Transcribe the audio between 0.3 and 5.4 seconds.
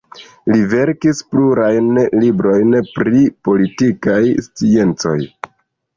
Li verkis plurajn librojn pri politikaj sciencoj.